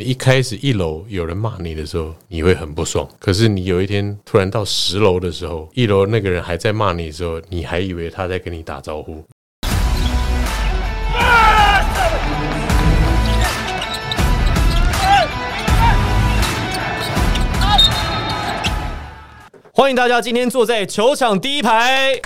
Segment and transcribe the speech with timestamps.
[0.00, 3.06] 你一开始一楼有人骂你的时候，你会很不爽。
[3.18, 9.22] 可是你有一天突然到十楼的时候，一楼那个人还在骂你的时候，你还以为他在跟你打招呼。
[19.74, 22.18] 欢迎大家今天坐在球场第一排。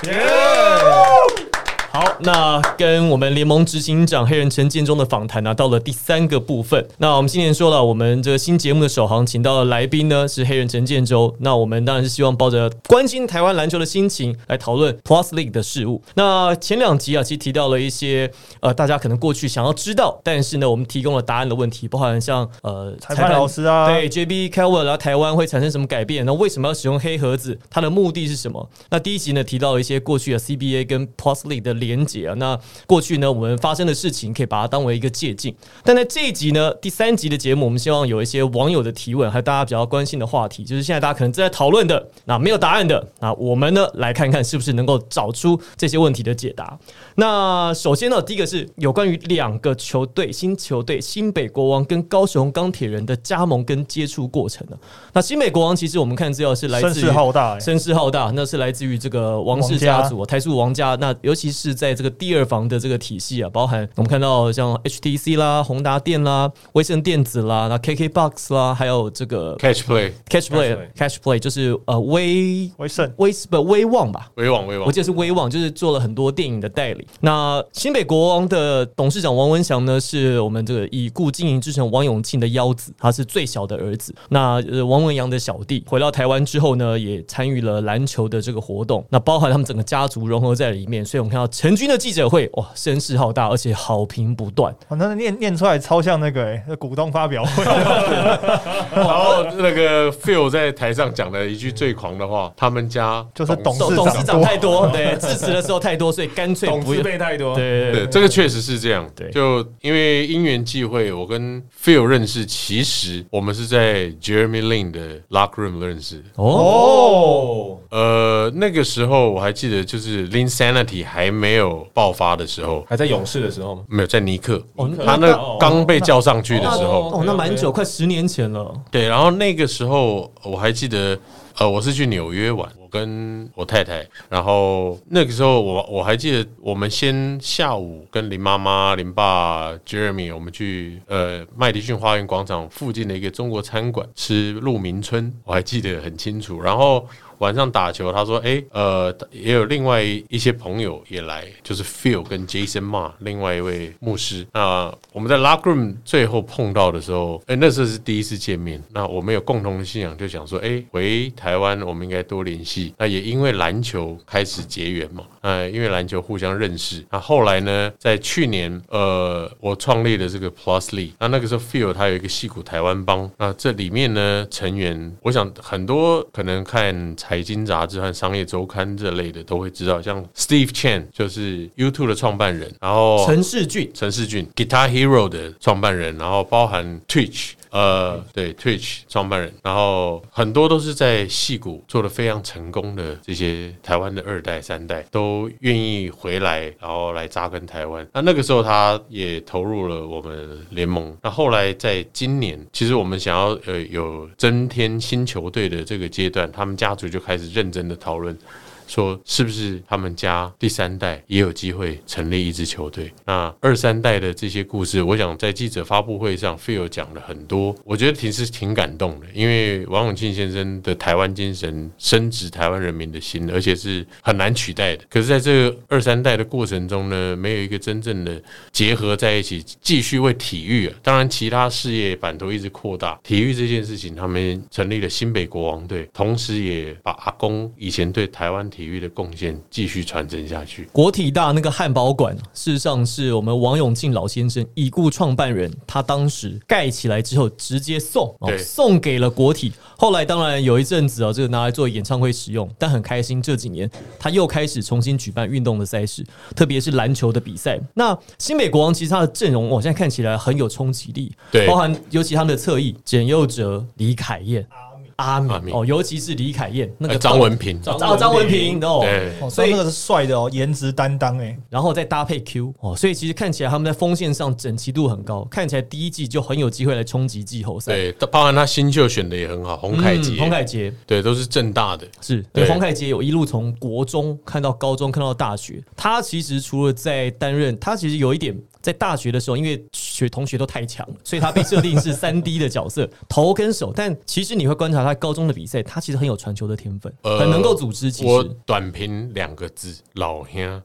[1.95, 6.85] 好，那跟我们联盟执行长黑人陈建中的访谈呢，到了第三个部分。
[6.99, 11.32] 那我们今年说了，我们这个新节目的首航，请到的来宾呢是黑人陈建州。
[11.39, 16.03] 那我们当然是希望抱着关心台湾篮球的心情来讨论 Plus League 的事物。
[16.15, 26.26] 那前两集啊，其实提到了一些呃，大家可能过去想要知道，但是呢，我们提供了答案的问题，包含像呃裁判老师啊，对 JB Calvert 然后台湾会产生什么改变？
[26.26, 27.57] 那为什么要使用黑盒子？
[27.71, 28.68] 它的目的是什么？
[28.90, 31.84] 那第一集呢，提到了一些过去的 CBA 跟 Plus League 的。
[31.87, 35.55] 连结啊，那过去呢，我们发生的事情可以把它当为一个借鉴。
[35.84, 46.79] 但在这一集呢，第三集的节目，我们希望有一些网友的提问，还有大家比较关心的话题，就是现在大家可能正在讨论的，那没有答案的，那我们呢来看看是不是能够找出这些问题的解答。
[47.17, 54.77] 那首先呢，第一个是有关于两个球队新球队新北国王跟高雄钢铁人的加盟跟接触过程呢。
[55.13, 61.73] 那新北国王其实我们看资料是来自声势浩大，声势浩大，那是来自于这个王氏家族台塑王家，那尤其是。
[61.75, 74.30] 在这个第二房的这个体系啊，包含我们看到像 HTC 啦、宏达电啦、威盛电子啦、那 KKBOX 啦，还有这个 Catch Play、Catch Play、Catch Play，就是呃威威盛、威不威望吧？
[74.36, 77.06] 威望、威望，我记得是威望，就是做了很多电影的代理。
[77.20, 84.14] 那新北国王的董事长王文祥呢，是我们这个已故经营之神王永庆的幺子，他是最小的儿子。
[84.28, 91.45] 那呃王文阳的小弟回到台湾之后呢，也参与了篮球的这个活动，那包含他们整个家族融合在里面，所以我们看到。
[91.65, 94.77] 陈军的记者会哇，声势浩大，而且好评不断。
[94.91, 97.65] 那念念出来超像那个哎，股东发表会。
[98.95, 107.55] 然后那个 Phil 在台上讲了一句最狂的话： 他们家就是董董事长太多， 对，支持的时候太多，所以干脆董事辈太多。
[107.55, 109.08] 对对，这个确实是这样。
[109.17, 115.01] 对，就因为因缘际会，我跟 Phil 认识，其实我们是在 Jeremy Lin 的
[115.31, 116.23] Lock Room 认识。
[116.35, 121.54] 哦，呃，那个时候我还记得，就是 Lin Sanity 还没。
[121.55, 123.85] 没有爆发的时候，还在勇士的时候吗？
[123.89, 124.61] 没有，在尼克，
[125.05, 128.75] 他那刚被叫上去的时候，哦，那蛮久，快十年前了。
[128.91, 131.16] 对，然后那个时候我还记得，
[131.59, 147.06] 呃，我是去纽约玩，我跟我太太，然后那个时候我我还记得，我们先下午跟林妈妈、林爸、Jeremy，我们去呃麦迪逊花园广场附近的一个中国餐馆吃鹿鸣春，我还记得很清楚，然后。
[147.38, 154.47] 晚上打球，他说：“哎，呃，也有另外一些朋友也来，就是 Phil 跟 Jason Ma，另外一位牧师。
[154.53, 158.81] 那我们在 Lock Room 最后碰到的时候，哎，那时候是第一次见面。
[158.93, 161.28] 那我们有共同的信仰，就想说，哎，回
[161.59, 162.93] 湾我们应该多联系。
[162.99, 167.05] 那也因为篮球开始结缘嘛，呃，因为篮球互相认识。
[167.10, 171.12] 那后来呢，在去年，呃，我创立了这个 Plus League。
[171.19, 173.31] 那那个时候 Phil 他有一个戏骨台湾帮。
[173.38, 176.94] 那这里面呢，成员，我想很多可能看。
[177.16, 187.53] 财经杂志和商业周刊这类的都会知道，像 Steve Chen 就是 YouTube 的创办人，然后陈世俊，陈世俊 Guitar Hero 的创办人，然后包含 Twitch。
[187.74, 198.06] 呃，对，Twitch 创办人，然后很多都是在戏谷做的非常成功的这些台湾的二代、三代都愿意回来，然后来扎根台湾。
[198.12, 201.16] 那那个时候他也投入了我们联盟。
[201.20, 208.38] 那后来在今年，其实我们想要呃有增添新球队的这个阶段，他们家族就开始认真的讨论。
[208.86, 213.12] 说是不是他们家第三代也有机会成立一支球队？
[213.24, 219.26] 那二三代的这些故事，我想在记者发布会上，Phil 讲了很多，我觉得挺是挺感动的。
[219.32, 225.04] 因为王永庆先生的台湾精神深植台湾人民的心，而且是很难取代的。
[225.08, 228.40] 可是，在这个二三代的过程中呢，没有一个真正的
[228.70, 238.69] 结合在一起，继续为体育啊，当然其他事业版图一直扩大，体育这件事情，他们成立了新北国王队，同时也把阿公以前对台湾。
[238.75, 240.88] 体育的贡献继续传承下去。
[240.91, 249.73] 国体大那个汉堡馆，事实上是我们王永庆老先生已故创办人，他当时盖起来之后直接送，哦送给了国体。
[249.97, 253.88] 后来当然有一阵子啊，这个拿来做演唱会使用，但很开心这几年
[254.19, 256.26] 他又开始重新举办运动的赛事，
[256.56, 257.79] 特别是篮球的比赛。
[257.94, 264.67] 那新美国王其实他的阵容，我现在看起来很有冲击力，对，包含尤其他们的侧翼简佑哲、李凯燕。
[265.16, 269.32] 阿米阿米哦，尤其是李凯燕那个呃张文平，张张文平哦，对。
[269.40, 277.93] 哦，所以那个是帅的哦，颜值担当哎，然后再搭配 Q 哦，所以其实看起来他们在锋线上整齐度很高，看起来第一季就很有机会来冲击季后赛。
[277.93, 280.93] 对，包含他新秀选的也很好，洪凯杰，嗯洪凯杰。
[281.06, 282.69] 对，都是正大的，是对对。
[282.69, 285.82] 洪凯杰有一路从国中看到高中，看到大学。
[285.96, 293.90] 他其实除了在担任，他其实有一点在大学的时候，因为学同学都太强了，所以他被设定是三 D 的角色，头跟手。
[293.96, 298.12] 但其实你会观察他高中的比赛，他其实很有传球的天分，呃很能够组织。
[298.12, 300.82] 其实我短评两个字，老兄。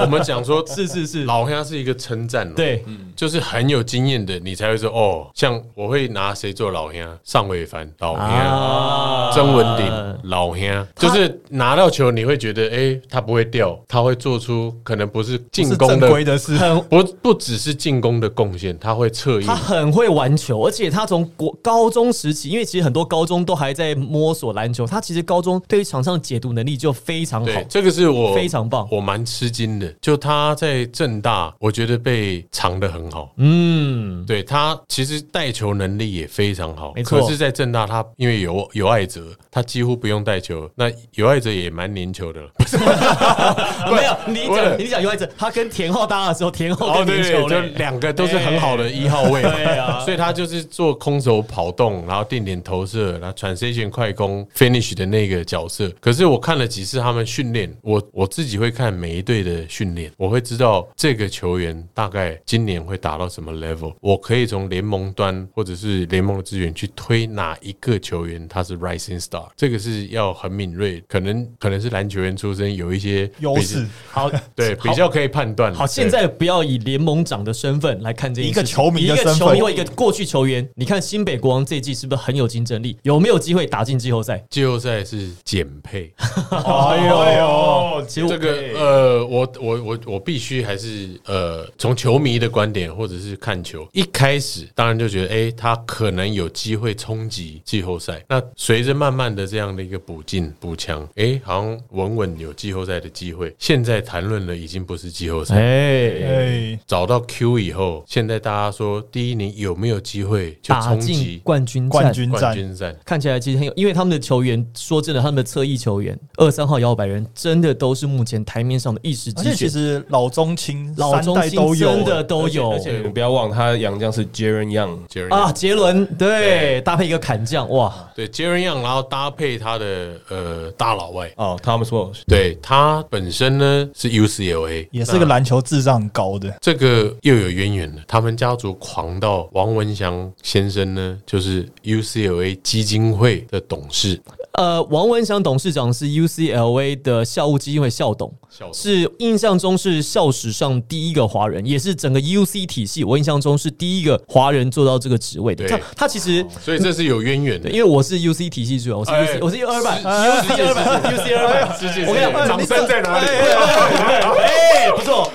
[0.00, 2.84] 我们讲说， 是是是，老兄是一个称赞哦，对，
[3.16, 7.18] 就是很有经验的，你才会说哦，像我会拿谁做老兄？
[7.24, 19.54] 尚伟凡老兄，啊曾文鼎老兄，就是拿到球你会觉得，哎，他不会掉，他会做出可能不是进攻的规的事，很不不只是进攻的贡献，他会侧翼他。
[19.54, 27.52] 很会玩球，而且他从国高中时期，因为其实很多高中都还在摸索篮球，他其实高中对于场上解读能力就非常好，。
[27.68, 29.92] 这个是我非常棒我蛮吃惊的。
[30.00, 33.32] 就他在正大，我觉得被藏得很好。
[33.36, 40.68] 嗯，对他其实带球能力也非常好，没错可是，在正大他因为有有爱哲，他几乎不用带球。
[40.74, 42.76] 那有爱哲也蛮粘球的了， 不是？
[42.78, 47.60] 没有，你讲你讲有爱哲，他跟田浩搭的时候，田浩哦，更对对，就。
[47.78, 55.88] 两个都是很好的一号位嘛，对啊所以他就是做空手跑动，然后定点投射，然后 transition 快攻 finish 的那个角色。
[56.00, 75.72] 可是我看了几次他们训练，我我自己会看每一队的训练，我会知道这个球员大概今年会达到什么 level，我可以从联盟端或者是联盟的资源去推哪一个球员他是 rising star，这个是要很敏锐，可能可能是篮球员出身，有一些优势，好，对， 比较可以判断。
[75.72, 82.96] 好，现在不要以联盟长的身份来看这一个球迷一个球迷或一个过去球员，你看新北国王这一季是不是很有竞争力？
[83.02, 84.42] 有没有机会打进季后赛？
[84.50, 86.12] 季后赛是减配。
[86.50, 98.24] 哎呦，其实这个呃，我我我我必须还是呃，从球迷的观点或者是看球，一开始当然就觉得，哎、他可能有机会冲击季后赛。
[98.28, 103.54] 那随着慢慢的这样的一个补进补强，哎、好像稳稳有季后赛的机会。
[103.58, 111.40] 现在谈论的已经不是季后赛，哎，哎，找到 Q 以后，现在大家说第一年有没有机会就打进冲击？
[111.42, 112.02] 冠军战。
[112.02, 112.96] 冠军战，冠军战？
[113.04, 122.70] 看起来其实很有，因为他们的球员，说真的，他们的侧翼球员二三号摇摆人，真的都是目前台面上的一时而且其选，实老中青老中青代都有，真的都有。
[122.70, 125.52] 而且你不要忘，他杨将是 Jaren Young，Jerry 啊。
[125.52, 138.02] 杰伦对搭配一个砍将，哇，对 Jerry Young，然后搭配他的呃大老外，哦，Thomas Walsh，对他本身呢是 UCLA，也是个篮球智障很高的，这个又有渊源了。
[138.08, 144.20] 他们家族狂到王文祥先生呢，就是 UCLA 基金会的董事，
[144.54, 155.68] 呃，王文祥董事长是 UCLA 的校务基金会校董，校董是印象中是校史上第一个华人，也是整个 UC 体系，我印象中是第一个华人做到这个职位的。
[155.68, 156.44] 对他他其实。
[156.60, 157.70] 所以这是有渊源的，。
[157.70, 163.26] 因为我是 UC 体系主任，我是 UC，、哎我是二百是，UC 二百，UC 二百，世界我跟你讲，掌声在哪里？
[163.28, 165.30] 哎，不错。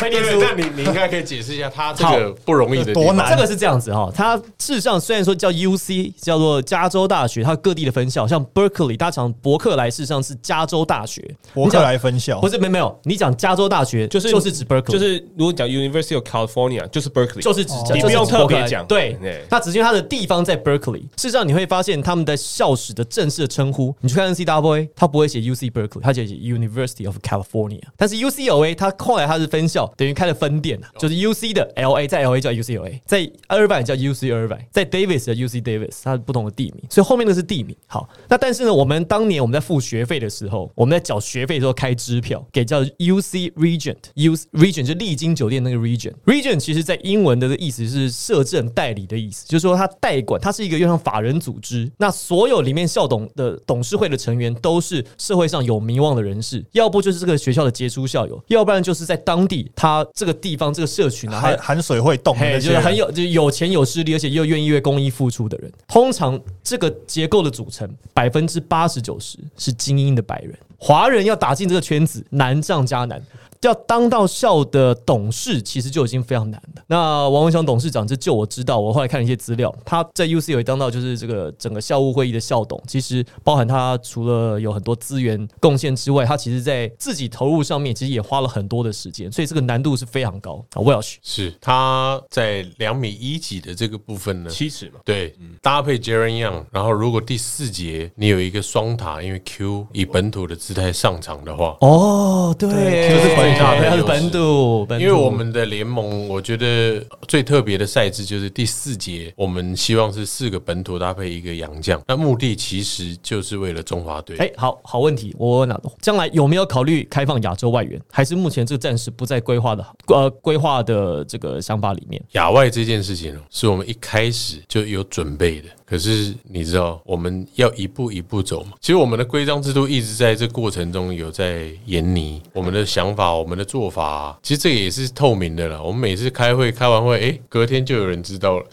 [0.75, 3.30] 那你你应该可以解释一下他这个不容易的多难。
[3.30, 11.36] 这个是这样子哈，它事实上虽然说叫 UC，叫做加州大学，它各地的分校，像 Berkeley，大家讲伯克莱，事实上是加州大学。
[11.54, 12.40] 伯克莱分校。
[12.40, 18.86] 不是没没有，你讲加州大学就是就是指 Berkeley，就是如果讲 University of California，就是 Berkeley，就是指哦你不用特别讲。
[18.86, 19.14] 对。
[19.22, 21.02] 对，那只是因为它的地方在 Berkeley。
[21.16, 27.82] 事实上，你会发现他们的校史的正式的称呼，你去看 NCAA，它不会写 UC Berkeley，它写 University of California。
[27.96, 35.36] 但是 UCLA 它后来它是分校，等于开了分店啊，就是 UC 的 LA 在 LA 叫 UCLA，在 Irvine 叫 UC Irvine，在 Davis 的
[35.36, 37.75] UC Davis，它是不同的地名，所以后面的是地名。
[37.86, 46.13] 好，那但是呢，我们当年我们在付学费的时候，我们在缴学费的时候开支票给叫 UC Regent，U Regent 就丽晶酒店那个 Regent。
[46.25, 51.91] Regent 其实在英文的意思是摄政代理的意思，就是说它代管，它是一个又像法人组织。
[51.98, 65.72] 那所有里面校董的董事会的成员都是社会上有名望的人士，要不就是这个学校的杰出校友，要不然就是在当地他这个地方这个社群啊，含他含水会动就是很有，就是有钱有势力，而且又愿意为公益付出的人。
[65.88, 70.57] 通常这个结构的组成，百分之八十九十是精英的白人。
[70.84, 73.24] 华人要打进这个圈子难上加难。
[73.62, 76.84] 要当到校的董事，其实就已经非常难了。
[76.88, 90.82] 那王文祥董事长，这就我知道，我后来看了一些资料，他在 UC 有当到就是这个整个校务会议的校董，其实包含他除了有很多资源贡献之外，他其实在自己投入上面，其实也花了很多的时间，所以这个难度是非常高啊。
[90.82, 102.68] Welsh 是他在两米一几的这个部分呢，七尺嘛，对，搭配 Jaren Young，然后如果第四节你有一个双塔，因为 Q 以本土的姿态上场的话，哦，对，
[103.10, 114.36] 就是最大的他是本土，本土因为我们的联盟，我觉得最特别的赛制就是第四节，我们希望是四个本土搭配一个洋将，那目的其实就是为了中华队。
[114.38, 118.01] 哎，好好问题，我问了，将来有没有考虑开放亚洲外援？
[118.12, 122.20] 还是目前这个暂时不在规划的呃规划的这个想法里面？
[122.32, 125.68] 亚外这件事情哦，是我们一开始就有准备的。
[125.86, 128.72] 可是你知道，我们要一步一步走嘛。
[128.82, 134.38] 其实我们的规章制度一直在这过程中有在研拟我们的想法、我们的做法。
[134.42, 135.82] 其实这个也是透明的了。
[135.82, 138.66] 我们每次开会开完会，哎，隔天就有人知道了。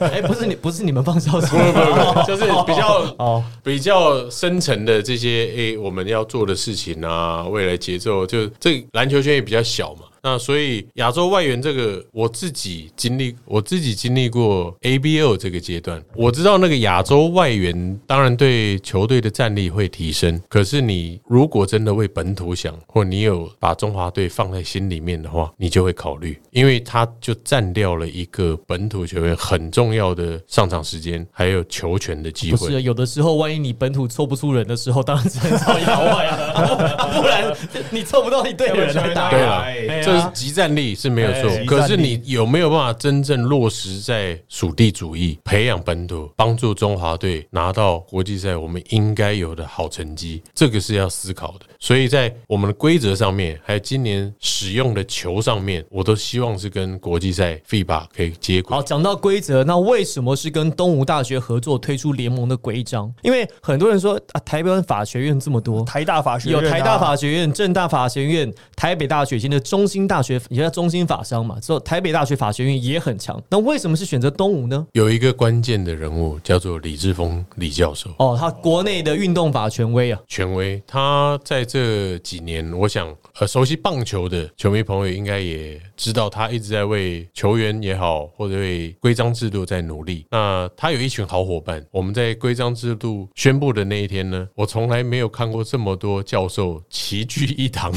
[0.12, 10.00] 哎，不是你，不是你们放消息，不不不，就是比较哦，比较深层的这些诶、我们要做的事情啊，未来节奏，就这篮球圈也比较小嘛。
[10.22, 32.58] 那所以亚洲外援这个，我自己经历，我自己经历过 ABL 这个阶段，我知道那个亚洲外援当然对球队的战力会提升，可是你如果真的为本土想，或你有把中华队放在心里面的话，你就会考虑，因为他就占掉了一个本土球员很重要的上场时间，还有球权的机会。
[32.58, 37.52] 不是有的时候，万一你本土凑不出人的时候，当然只能找亚外啊， 不然
[37.90, 39.30] 你凑不到你队的人来打。
[39.30, 39.64] 对了
[40.02, 50.42] 这是集战力是没有错哎，可是你有没有办法真正落实在属地主义，培养本土，帮助中华队拿到国际赛我们应该有的好成绩？
[50.54, 51.66] 这个是要思考的。
[51.78, 58.82] 所以在我们的规则上面，还有今年使用的球上面，我都希望是跟国际赛 FIBA 可以接轨好，。
[58.82, 63.12] 讲到规则，那为什么是跟东吴大学合作推出联盟的规章？
[63.22, 73.42] 因为很多人说啊，台湾法学院这么多，台大法学院啊有台大法学院、正大法学院、台北大学，现在中兴大学也叫中心法商嘛，之后台北大学法学院也很强。
[73.48, 74.86] 那为什么是选择东吴呢？
[74.92, 90.26] 有一个关键的人物叫做李志峰李教授，哦，他国内的运动法权威啊，权威，他在这几年，我想，呃，熟悉棒球的球迷朋友应该也知道，他一直在为球员也好，或者为规章制度在努力。
[90.30, 97.92] 那他有一群好伙伴，我们在规章制度宣布的那一天呢，我从来没有看过这么多教授齐聚一堂，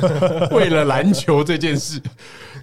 [0.52, 2.00] 为了篮球这件事。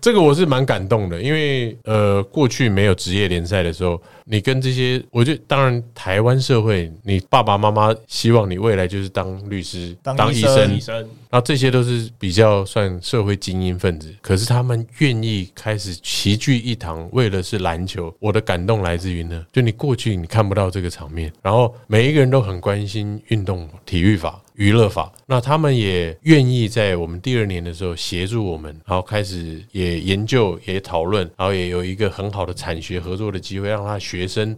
[0.01, 10.95] 这个我是蛮感动的，因为呃，过去没有职业联赛的时候，你跟这些，我觉得当然台湾社会，你爸爸妈妈希望你未来就是当律师、当医医生生医，生
[11.29, 18.11] 然后这些都是比较算社会精英分子，可是他们愿意开始齐聚一堂，为了是篮球。
[18.19, 24.41] 我的感动来自于呢，就你过去你看不到这个场面，然后每一个人都很关心运动、体育法。
[24.55, 34.55] 娱乐法，那他们也愿意在我们第二年的时候协助我们，然后开始也研究、也讨论，然后也有一个很好的产学合作的机会，让他学学生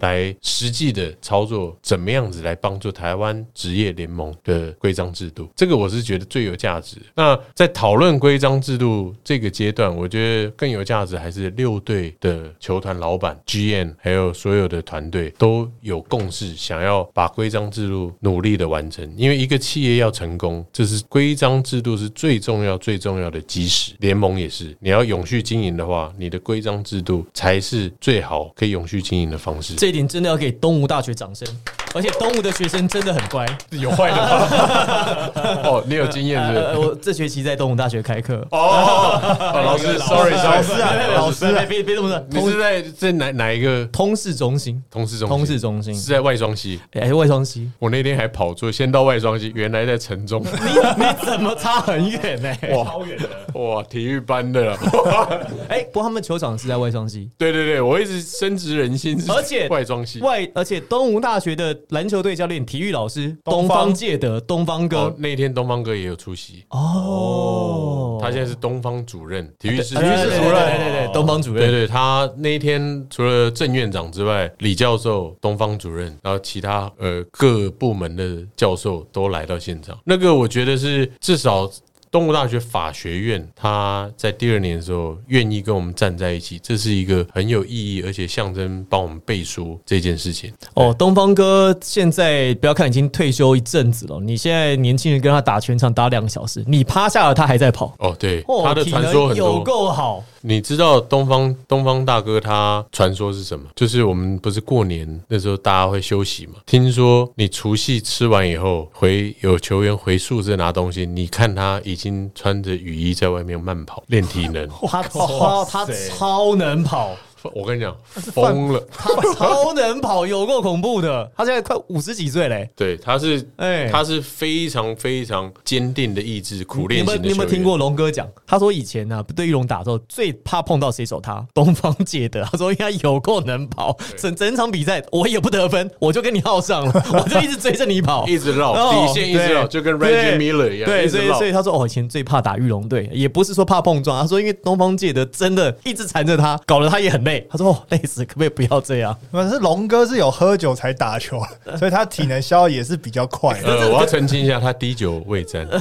[0.00, 6.96] 来实际的操作，怎么样子来帮助台湾职业联盟的规章制度，这个我是觉得最有价值。
[7.14, 19.08] 那在讨论规章制度这个阶段，我觉得更有价值还是六队的球团老板、GM 还有所有的团队都有共识，想要把规章制度努力的完成。
[19.16, 23.92] 因为一个企业要成功，这是规章制度是最重要、最重要的基石。
[23.98, 29.74] 联盟也是，你要永续经营的话，你的规章制度才是最好可以永续经营的方式。
[29.90, 31.46] 一点真的要给东吴大学掌声。
[31.94, 33.46] 而且东吴的学生真的很乖。
[33.70, 35.62] 有坏的吗？
[35.64, 36.64] 哦，你有经验是不是？
[36.64, 38.46] 呃，我这学期在东吴大学开课。
[38.52, 39.20] 哦，
[39.54, 45.36] 老师，sorry 老师啊，老师啊，别别别这么说，你是在在哪哪一个通识中心，通识中心？
[45.36, 46.80] 通识中心是在外双溪。
[46.92, 50.42] 哎，外双溪，我那天还跑错，先到外双溪，原来在城中。
[50.46, 52.56] 你你怎么差很远呢？
[52.72, 53.28] 哇，超远的
[53.60, 54.78] 哇，体育班的了。
[55.68, 60.20] 哎，不过他们球场是在外双溪，对对对，我一直深植人心，而且外双溪。
[60.20, 79.98] 外而且东吴大学的篮球队教练、体育老师东东方方介德、东方哦哥，那天东方哥也有出席，哦，他现在是东方主任，体育室体育室主任，对对对，东方主任，对对，他那一天除了郑院长之外，李教授、东方主任，然后其他呃各部门的教授都来到现场。
[80.04, 81.70] 那个我觉得是至少
[82.10, 90.52] 东吴大学法学院，他在第二年的时候愿意跟我们站在一起，这是一个很有意义，而且象征帮我们背书这件事情。
[90.74, 97.94] 哦，东方哥现在不要看已经退休一阵子了，你现在年轻人跟他打全场打两个小时，你趴下了他还在跑。
[98.00, 99.62] 哦，对，哦他的体能传说很有多。
[99.62, 103.66] 够好，你知道东方东方大哥他传说是什么？
[103.76, 106.54] 就是我们不是过年那时候大家会休息嘛？
[106.64, 114.66] 听说你除夕吃完以后回有球员回宿舍拿东西，你看他已经穿着雨衣在外面慢跑练体能。
[114.88, 117.14] 他超他超能跑，
[117.54, 117.96] 我跟你讲，
[118.32, 118.82] 疯了。
[118.92, 121.30] 他超能跑，有够恐怖的。
[121.36, 128.28] 他现在快五十几岁嘞，对，他是，哎他是非常非常坚定的意志，苦练你有没有型的你有没有听过龙哥讲？
[128.46, 132.42] 他说以前呢、对玉龙打的时候最怕碰到谁手他，东方介德。
[132.50, 147.29] 他说应该有够能跑，整整场比赛我也不得分，我就跟你耗上了，我就一直追着你跑， 一直绕哦底线，一直绕，就跟 Reggie Miller 一样，对，所以所以他说哦，以前最怕打玉龙队，也不是说怕碰撞，他说因为东方介德真的一直缠着他，搞得他也很累。
[147.50, 149.16] 他说哦，累死，可不可以不要这样？
[149.30, 151.40] 可是龙哥是有喝酒才打球，
[151.78, 153.68] 所以他体能消耗也是比较快的。
[153.68, 155.66] 呃，我要澄清一下，他滴酒未沾。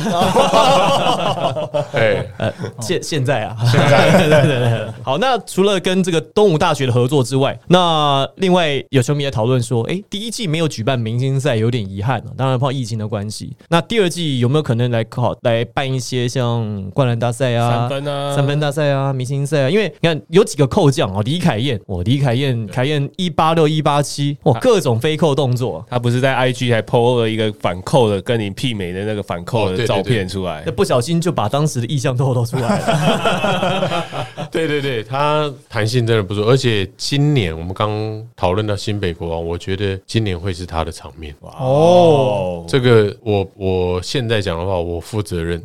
[1.93, 4.87] 哎，呃，现现在啊，现在 对对对对。
[5.03, 12.31] 好，那除了跟这个东吴大学的合作之外，那另外有球迷在讨论说，哎，第一季没有举办明星赛，有点遗憾啊。
[12.37, 19.69] 当然，碰到疫情的关系，那第二季有没有可能来考来办一些像灌篮大赛啊、三分啊三分大赛啊、明星赛啊？
[19.69, 25.85] 因为你看有几个扣将哦，李凯燕，我，李凯燕，凯燕一八六一八七，哇，各种飞扣动作。
[25.89, 34.05] 他不是在 IG 还 PO 了一个反扣的跟你媲美的那个反扣的照片出来那，不小心就把当时的意向透露出来了。
[34.51, 41.33] 对对对，他弹性真的不错，而且今年我们刚讨论到新北国王，我觉得今年会是他的场面。
[41.39, 45.63] 哦，这个我我现在讲的话，我负责任。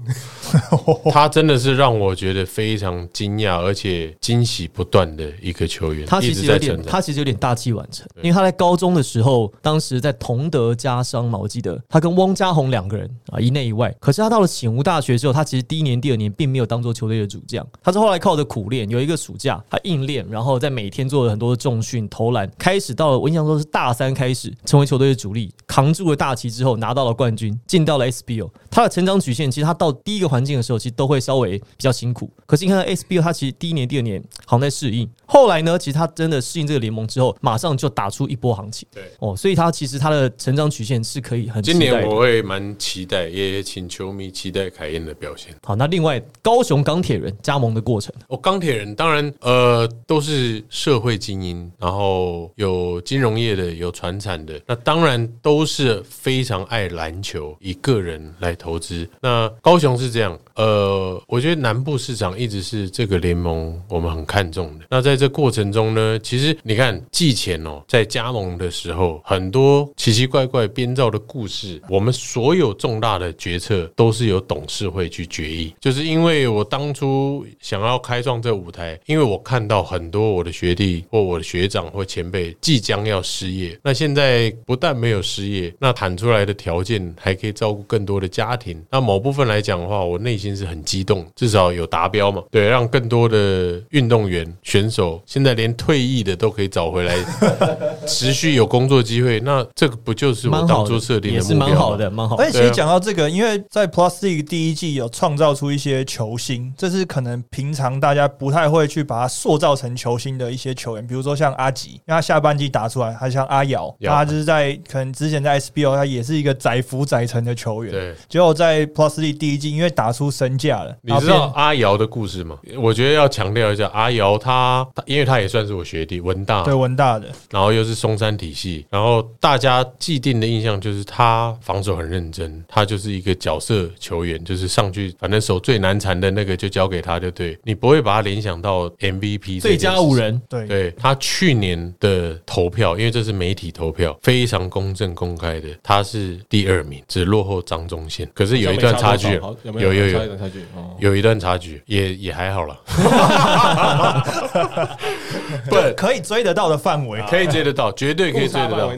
[1.10, 6.74] 他真的是让我觉得非常惊讶，而且惊喜不断的一个球员，他其实有点。
[6.86, 13.94] 他其实有点大器晚成，因为他在高中的时候，当时在同德家商嘛，我记得他跟汪家宏两个人啊，一内一外。
[14.00, 28.50] 可是他到了醒吾大学之后，他其实第一年、第二年并没有当做球队的主将，他是后来靠着苦练，有一个暑假他硬练，然后在每天做了很多的重训、投篮，开始到了我印象中是大三开始成为球队的主力，扛住了大旗之后拿到了冠军，进到了 SBO。
[28.74, 32.28] 他的成长曲线其实他到第一个环境的时候，其实都会稍微比较辛苦。
[32.44, 38.88] 可是你看到 SBO，他其实第一年、第二年好像在适应，后来呢，其实他真的适应这个联盟之后，马上就打出一波行情。
[38.92, 45.54] 对哦，所以他其实他的成长曲线是可以很今年我会蛮期待，也请球迷期待凯燕的表现。
[45.62, 59.06] 好，那另外高雄钢铁人加盟的过程，哦，钢铁人当然呃都是社会精英，然后有金融业的，有传产的，那当然都是非常爱篮球，以个人来投资。
[59.20, 64.86] 那高雄是这样，呃，我觉得南部市场一直是这个联盟我们很看重的。
[64.88, 75.74] 那在这过程中呢，其实你看季前哦，在加盟的时候，很多奇奇怪怪编造的故事，我们所有重大的决策都是由董事会去决议。
[75.78, 88.82] 就是因为我当初想要开创这舞台，因为我看到很多我的学弟或我的学长或前辈即将要失业，那现在不但没有失业，那谈出来的条件还可以照顾更多的家庭。
[88.90, 92.42] 那某部分来讲的话，我内心是很激动，至少有达标嘛。
[92.50, 97.16] 对，让更多的运动员选手，现在连退役的都可以找回来，
[98.06, 99.40] 持续有工作机会。
[99.40, 102.50] 那这个不就是我们当初设定也是的目标吗蛮好的，蛮好的而。
[102.50, 118.14] 且其实讲到这个，因为在 Plus League 第一季有创造出一些球星，这是可能平常大家不太会去把它塑造成球星的一些球员，比如说像阿吉，因为他下半季打出来，他像阿瑶，他就是在可能之前在 SBO 他也是一个载浮载沉的球员，对。
[118.28, 122.58] 结果在 Plus League 第一季因为打出身价了，你知道阿瑶的故事吗？
[122.78, 140.14] 我觉得要强调一下，阿瑶他，他因为他也算是我学弟，文大，对文大的，然后又是松山体系，然后大家既定的印象就是他防守很认真，他就是一个角色球员，就是上去反正手最难缠的那个就交给他就对，你不会把他联想到 MVP 最佳五。
[140.14, 150.60] 人，对对他去年的投票，因为这是媒体投票，非常公正公开的，他是第二名，只落后张忠宪，可是有一段差距，有没有有有一段差距？
[150.74, 152.76] 哦有一段差距，也也还好了。
[155.68, 158.92] 不，可以追得到的范围，可以追得到，绝对可以追得到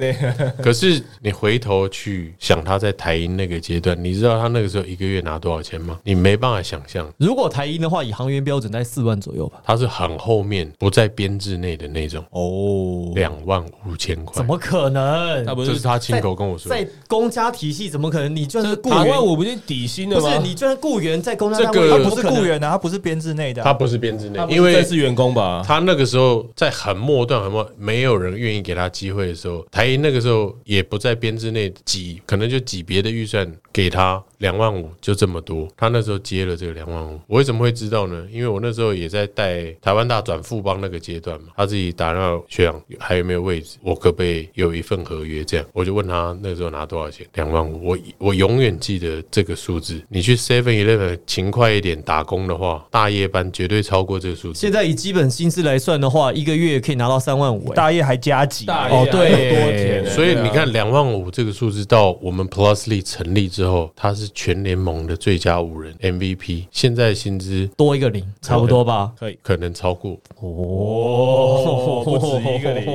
[0.62, 5.98] 可是你回头去想他在台银那个阶段，你知道他那个时候一个月拿多少钱吗？
[6.04, 9.60] 你没办法想象，如果台银的话，以行员标准在四万左右吧。
[9.64, 14.44] 他是很后面不在编制内的那种哦，两万五千块怎。
[14.44, 15.44] 么可能？
[15.44, 16.70] 他不是这是他亲口跟我说。
[16.70, 18.34] 在公家体系怎么可能？
[18.34, 20.22] 你就算是雇两万员，五不是底薪的吗？
[20.22, 25.62] 不是你就算雇员在公家这个单位，他不是雇员啊，他不是编制内的啊、他不是编制内他，不是因为正式员工吧？
[25.66, 35.68] 他那个时候在很末段、很末，没有人愿意给他机会的时候，台银那个时候也不在编制内挤，可能就挤别的预算给他两万五，就这么多。
[35.76, 38.26] 他那时候接了这个两万五，我为什么会知道呢？
[38.30, 45.44] 因为我那时候也在带台湾大转富邦那个阶段嘛，他自己打电话学长还有没有位置，我可不可以有一份合约？
[45.44, 47.86] 这样我就问他那时候拿多少钱，两万五。
[47.86, 50.00] 我我永远记得这个数字。
[50.08, 54.58] 你去 Seven Eleven 勤快一点打工的话，大夜班绝对超过这个数字。
[54.58, 57.74] 现在以基本薪资来算的话，一个月可以拿到三万五、欸。
[57.74, 69.12] 大夜还加几，大哦对多钱所以你看，两万五这个数字到我们 Plusly 成立之后，他是全联盟的最佳五人 MVP，现在薪资多一个零，差不多吧。
[69.18, 70.18] 可以可能超过。
[70.40, 72.86] 哦，不止一个零。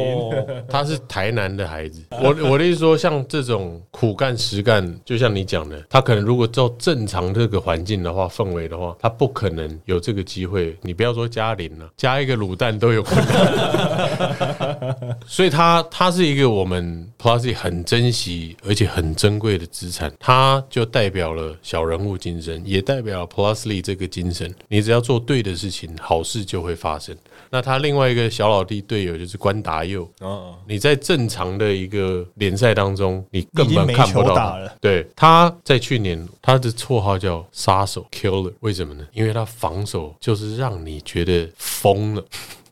[0.68, 10.76] 他是台南的孩子，我我的意思说，像这种苦干实干，就像你讲的，他可能如果照正常这个环境的话，氛围的话，他不可能有这个机会。
[10.82, 15.18] 你不要说加零了，加一个卤蛋都有困难。
[15.28, 24.54] 所以他他是一个我们 Plusy 很珍惜而且很珍贵的资产，他就代表了小人物精神，也代表了 Plusly 这个精神。
[24.68, 27.16] 你只要做对的事情，好事就会发生。
[27.50, 34.58] 那他另外一个小老弟队友就是关达佑，哦，你在正常的一个联赛当中，你根本看不到。
[34.80, 39.06] 对，他在去年他的绰号叫杀手 （Killer），为什么呢？
[39.14, 42.24] 因为他防守就是让你觉得疯了，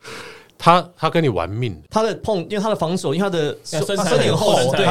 [0.57, 1.87] 他他跟你玩命的。
[1.89, 4.85] 他的碰，因为他的防守，因为他的身材他身体很厚，对，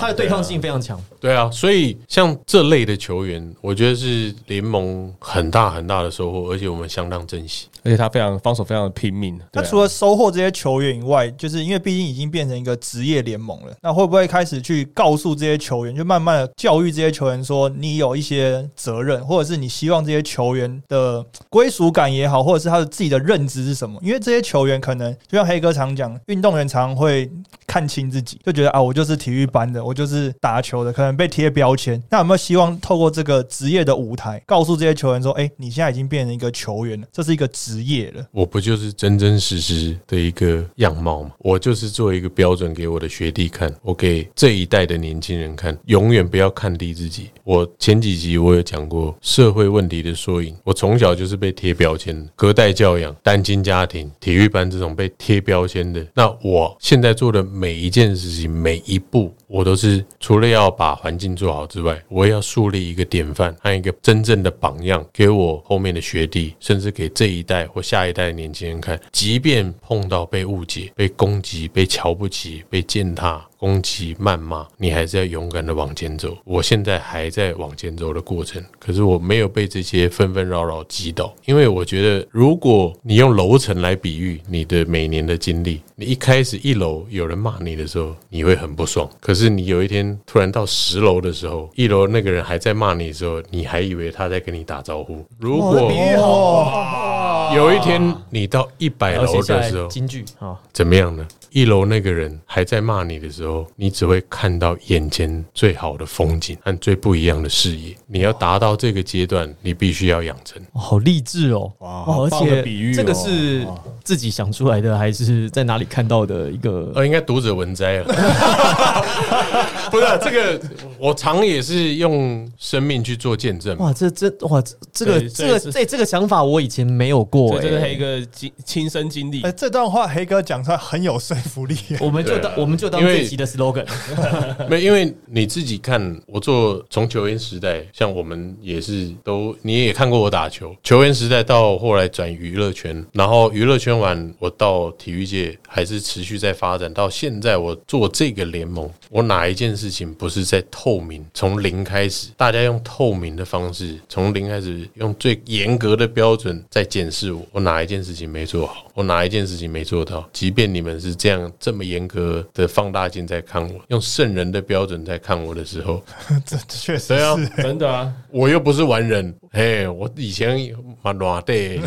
[0.00, 0.98] 他的对抗性非常强。
[1.20, 7.66] 对啊，所以像这类的球员，我觉得是联盟很大很大的收获，而且我们相当珍惜。
[7.84, 9.38] 而且他非常防守，非常的拼命。
[9.50, 23.98] 对啊除了收获这些球员以外，就是因为毕竟已经变成一个职业联盟了，那会不会开始去告诉这些球员，就慢慢的教育这些球员说，你有一些责任，或者是你希望这些球员的归属感也好，或者是他的自己的认知是什么？
[24.02, 27.30] 因为这些球员可能就像黑哥常讲，运动员常会
[27.66, 32.02] 看清自己，就觉得啊，我就是体育班的，我就是打球的，可能被贴标签。
[32.10, 38.22] 那有没有希望透过这个职业的舞台，告诉这些球员说，哎、你现在已经变成一个球员了，这是一个职职业了。
[38.32, 41.30] 我不就是真真实实的一个样貌吗？
[41.38, 47.30] 我就是做一个标准给我的学弟看，我给这一代的年轻人看，永远不要看低自己。
[47.44, 56.06] 我前几集我有讲过社会问题的缩影，我从小就是被贴标签的，隔代教养、单亲家庭、体育班这种被贴标签的。
[56.14, 69.00] 那我现在做的每一件事情、每一步，我都是除了要把环境做好之外，我也要树立一个典范和一个真正的榜样，给我后面的学弟，甚至给这一代或下一代的年轻人看。
[69.10, 73.44] 即便碰到被误解、被攻击、被瞧不起、被践踏。
[73.62, 76.36] 攻击、谩骂，你还是要勇敢的往前走。
[76.42, 89.08] 我现在还在往前走的过程，可是我没有被这些纷纷扰扰击倒，因为我觉得，如果你用楼层来比喻你的每年的经历，你一开始一楼有人骂你的时候，你会很不爽。
[89.20, 95.24] 可是你有一天突然到十楼的时候，一楼那个人还在骂你的时候，你还以为他在跟你打招呼。
[95.38, 97.11] 如果比喻哦，
[97.54, 101.26] 有一天你到一百楼的时候，京剧啊，怎么样呢？
[101.50, 107.94] 一楼那个人还在骂你的时候，你只会看到眼前最好的风景和最不一样的视野。
[108.06, 110.62] 你要达到这个阶段，你必须要养成。
[110.72, 111.70] 哇好励志哦！
[111.80, 113.66] 哇哇，而且比喻哦这个是
[114.02, 116.90] 自己想出来的，还是在哪里看到的一个？
[116.94, 118.04] 呃，应该读者文摘啊，
[119.92, 120.58] 不是、啊、这个，
[120.98, 123.76] 我常也是用生命去做见证。
[123.76, 129.52] 哇，这这哇，这这个这个这这个想法我以前没有过这是哎黑哥亲亲身经历哎、。
[129.52, 131.98] 这段话黑哥讲出来很有说服力耶。
[132.00, 133.86] 我们就当我们就当这期的 slogan，
[134.68, 166.02] 没，因为你自己看，我做从球员时代，像我们也是都，你也看过我打球，球员时代到后来转娱乐圈，然后娱乐圈完，我到体育界还是持续在发展，到现在我做这个联盟，我哪一件事情不是在透明，从零开始，大家用透明的方式，从零开始，用最严格的标准在检视我，我哪一件事情没做好，我哪一件事情没做到，即便你们是这样这么严格的放大镜在看我，用圣人的标准在看我的时候，
[166.44, 167.36] 这这确实对啊。
[167.56, 170.58] 真的啊，我又不是完人，嘿，我以前
[171.02, 171.78] 蛮软的，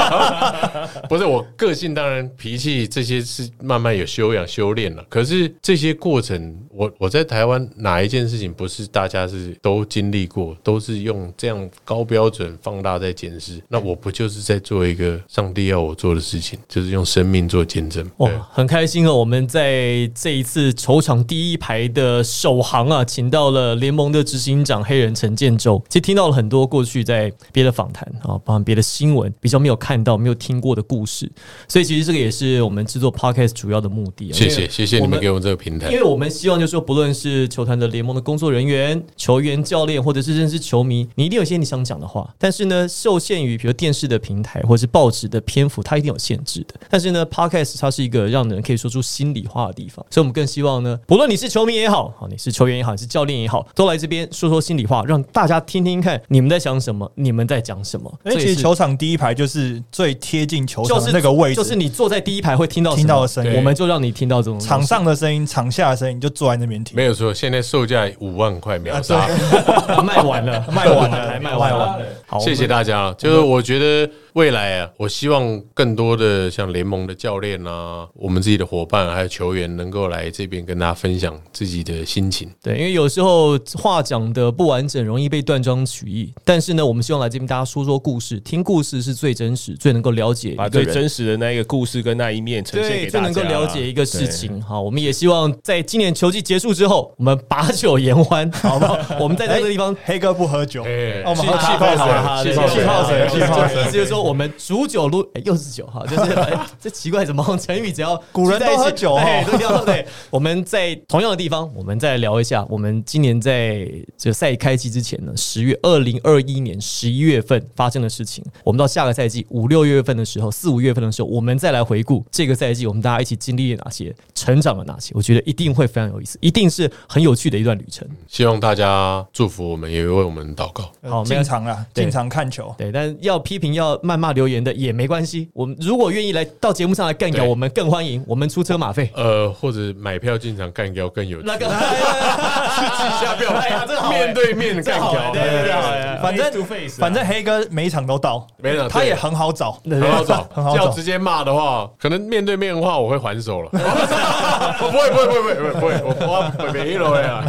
[1.08, 18.04] 不是我个性当然脾气这些是慢慢有修养修炼了，可是这些过程，我我在台湾哪一件事情不是大家是都经历过，都是用这样高标准放大在检视，那我不就是在做一个上帝要我做的事情，就是用生命做见证。
[18.18, 19.14] 哇对，很开心哦！
[19.14, 25.82] 我们在这一次球场第一排的首航啊，请到了联盟的执行长黑人陈建州。
[25.88, 31.30] 其实听到了很多过去在别的访谈啊，包含别的新闻比较没有看到、没有听过的故事，
[31.68, 34.34] 所以其实这个也是我们制作 podcast 主要的目的、啊。
[34.34, 35.96] 谢谢谢谢你们给我们这个平台因。
[35.96, 42.28] 为我们希望就是说，不论是球团的联盟的工作人员、球员、教练，或者是认识球迷，你一定有些你想讲的话。
[42.38, 46.74] 但是呢，受限于比如电视的平台或者是报纸的篇幅，它一定有限制的。
[46.88, 58.10] 但是呢，podcast 它是一个让人可以说出心里话的地方，所以我们更希望呢，不论你是球迷也好，好你是球员也好，你是教练也好，都来这边说说心里话，让大家听听看你们在想什么，你们在讲什么。
[58.24, 66.96] 因为其实这也是球场第一排就是最贴近球场就是的那个位置，就是你坐在第一排会听到听到的声音我们就让你听到这种场上的声音、场下的声音，你就坐在那边听。
[66.96, 69.28] 没有错，现在售价五万块秒啊杀，
[70.02, 72.06] 卖完了，卖完了还卖完卖完了。
[72.26, 73.12] 好，谢谢大家。
[73.18, 82.50] 就是我觉得未来啊，我希望更多的像联盟的教练啊，我们自己的伙伴还有球员，能够来这边跟大家分享自己的心情。
[82.62, 86.32] 对，因为有时候话讲的不完整，容易被断章取义。
[86.44, 90.68] 但是呢，我们希望来这边大家说说故事，听故事是最真实、最能够了解把。
[90.68, 94.62] 最真实的那一个故事跟那一面呈现对，给大家，最能够了解一个事情。
[94.62, 98.96] 好，我们也希望在今年球季结束之后，我们把酒言欢，好不好？
[99.18, 110.06] 我们在这个地方黑哥不喝酒，我们气喝气泡水好对气泡水气泡水气泡水意思就是说，我们煮酒撸， 哎又是酒哈， 就是哎这奇怪，怎么成语只要古人都喝酒哦哎都要对。
[110.30, 128.06] 我们在同样的地方，我们再聊一下，我们今年在这个赛开季之前呢，十月二零二一年十一月份发生的事情，我们到下个赛季五六月份的时候，四五月份的时候，我们再来回顾这个赛季，我们大家一起经历了哪些，成长了哪些，我觉得一定会非常有意思，一定是很有趣的一段旅程。
[128.28, 130.90] 希望大家祝福我们，也为我们祷告。
[131.02, 132.74] 好没有进场啦，对进场看球。
[132.78, 135.48] 对，但要批评、要谩骂、留言的也没关系。
[135.52, 138.24] 我们如果愿意来到节目上来干掉，我们更欢迎。
[138.26, 139.08] 我们出车马费。
[139.14, 141.40] 呃，或者买票进场干掉更有。
[141.42, 146.52] 那个，私下票哎呀这好哎面对面干掉，对对对对反正
[146.98, 149.78] 反正黑哥每一场都到，没了他也很好找。
[149.88, 153.70] 很好找， 很好找要直接骂的话，可能面对面的话，我会还手了。
[153.72, 157.44] 我不会，不会，不会，不会，不会，我我没了呀。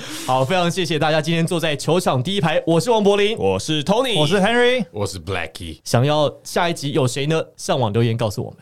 [0.26, 3.36] 好，非常谢谢大家今天坐在球场第一排，我是王柏林。
[3.36, 4.84] 我是 Tony，我是 Henry。
[4.92, 5.78] 我是 Blacky。
[5.84, 7.42] 想要下一集有谁呢？
[7.56, 8.58] 上网留言告诉我们。